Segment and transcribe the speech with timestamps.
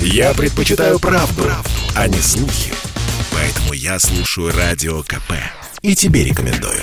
[0.00, 2.72] Я предпочитаю правду, правду, а не слухи.
[3.32, 5.32] Поэтому я слушаю Радио КП.
[5.82, 6.82] И тебе рекомендую.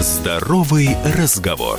[0.00, 1.78] Здоровый разговор.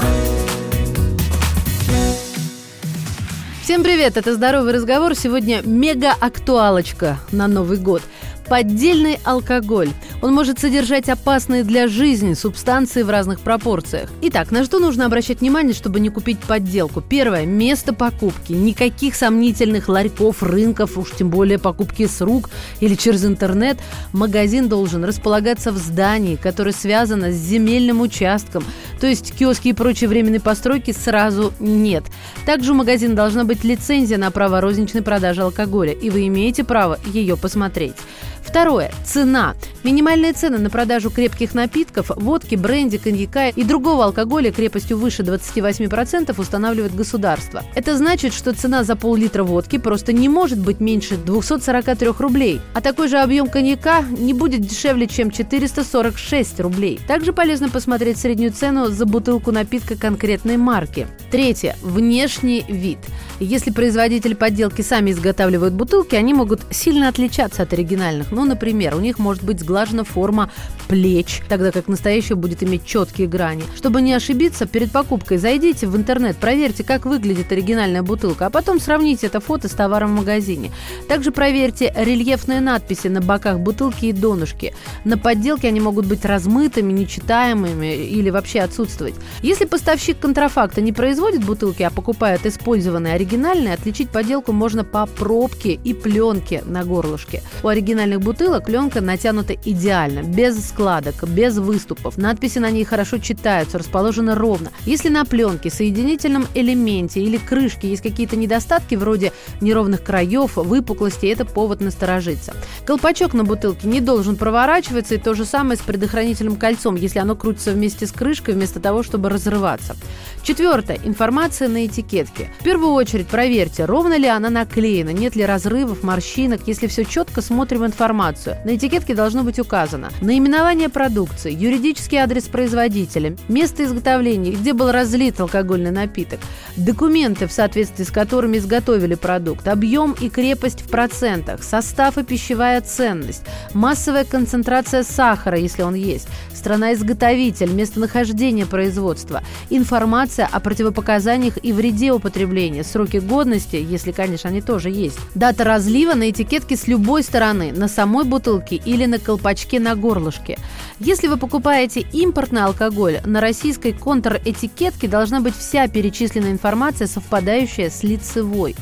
[3.64, 5.16] Всем привет, это «Здоровый разговор».
[5.16, 8.02] Сегодня мега-актуалочка на Новый год–
[8.52, 9.92] Поддельный алкоголь.
[10.22, 14.10] Он может содержать опасные для жизни субстанции в разных пропорциях.
[14.24, 17.00] Итак, на что нужно обращать внимание, чтобы не купить подделку?
[17.00, 17.46] Первое.
[17.46, 18.52] Место покупки.
[18.52, 22.50] Никаких сомнительных ларьков, рынков, уж тем более покупки с рук
[22.82, 23.78] или через интернет.
[24.12, 28.66] Магазин должен располагаться в здании, которое связано с земельным участком.
[29.02, 32.04] То есть киоски и прочие временные постройки сразу нет.
[32.46, 37.00] Также у магазина должна быть лицензия на право розничной продажи алкоголя, и вы имеете право
[37.08, 37.96] ее посмотреть.
[38.44, 38.92] Второе.
[39.06, 39.56] Цена.
[39.84, 46.40] Минимальные цены на продажу крепких напитков, водки, бренди, коньяка и другого алкоголя крепостью выше 28%
[46.40, 47.64] устанавливает государство.
[47.76, 52.82] Это значит, что цена за пол-литра водки просто не может быть меньше 243 рублей, а
[52.82, 57.00] такой же объем коньяка не будет дешевле, чем 446 рублей.
[57.08, 61.08] Также полезно посмотреть среднюю цену за бутылку напитка конкретной марки.
[61.32, 61.76] Третье.
[61.82, 63.00] Внешний вид.
[63.40, 68.32] Если производители подделки сами изготавливают бутылки, они могут сильно отличаться от оригинальных.
[68.32, 70.52] Ну, например, у них может быть сглажена форма
[70.88, 73.64] плеч, тогда как настоящая будет иметь четкие грани.
[73.76, 78.80] Чтобы не ошибиться, перед покупкой зайдите в интернет, проверьте, как выглядит оригинальная бутылка, а потом
[78.80, 80.72] сравните это фото с товаром в магазине.
[81.08, 84.76] Также проверьте рельефные надписи на боках бутылки и донышки.
[85.04, 89.16] На подделке они могут быть размытыми, нечитаемыми или вообще отсутствовать.
[89.42, 95.74] Если поставщик контрафакта не производит бутылки, а покупает использованные оригинальные отличить подделку можно по пробке
[95.74, 97.44] и пленке на горлышке.
[97.64, 102.18] У оригинальных бутылок пленка натянута идеально, без складок, без выступов.
[102.18, 104.72] Надписи на ней хорошо читаются, расположены ровно.
[104.86, 111.46] Если на пленке, соединительном элементе или крышке есть какие-то недостатки вроде неровных краев, выпуклости, это
[111.46, 112.54] повод насторожиться.
[112.86, 117.36] Колпачок на бутылке не должен проворачиваться, и то же самое с предохранительным кольцом, если оно
[117.36, 119.96] крутится вместе с крышкой, вместо того, чтобы разрываться.
[120.44, 121.00] Четвертое.
[121.04, 122.50] Информация на этикетке.
[122.60, 126.62] В первую очередь проверьте, ровно ли она наклеена, нет ли разрывов, морщинок.
[126.68, 128.56] Если все четко, смотрим информацию.
[128.66, 135.40] На этикетке должно быть указано наименование продукции, юридический адрес производителя, место изготовления, где был разлит
[135.40, 136.40] алкогольный напиток,
[136.78, 142.82] документы, в соответствии с которыми изготовили продукт, объем и крепость в процентах, состав и пищевая
[142.82, 143.44] ценность,
[143.74, 152.84] массовая концентрация сахара, если он есть, страна-изготовитель, местонахождение производства, информация о противопоказаниях и вреде употребления,
[152.84, 157.88] сроки годности, если, конечно, они тоже есть, дата разлива на этикетке с любой стороны, на
[157.88, 160.58] самой бутылке или на колпачке на горлышке.
[161.00, 168.04] Если вы покупаете импортный алкоголь, на российской контр-этикетке должна быть вся перечисленная информация, совпадающая с
[168.04, 168.76] лицевой.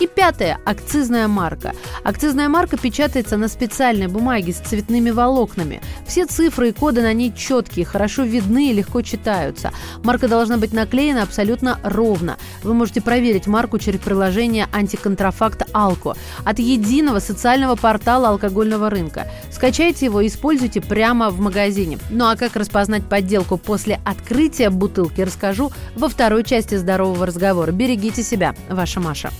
[0.00, 1.72] И пятое– акцизная марка.
[2.02, 5.80] Акцизная марка печатается на специальной бумаге с цветными волокнами.
[6.06, 9.72] Все цифры и коды на ней четкие, хорошо видны и легко читаются.
[10.02, 12.36] Марка должна быть наклеена абсолютно ровно.
[12.62, 19.28] Вы можете проверить марку через приложение антиконтрафакт Алко от единого социального портала алкогольного рынка.
[19.52, 21.98] Скачайте его и используйте прямо в магазине.
[22.10, 27.70] Ну а как распознать подделку после открытия бутылки, расскажу во второй части здорового разговора.
[27.70, 29.30] Берегите себя, ваша Маша.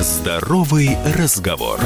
[0.00, 1.80] Здоровый разговор.